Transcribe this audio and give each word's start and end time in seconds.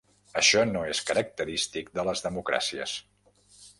Això 0.39 0.61
no 0.69 0.81
és 0.93 1.01
característic 1.09 1.93
de 1.99 2.07
les 2.11 2.25
democràcies. 2.27 2.97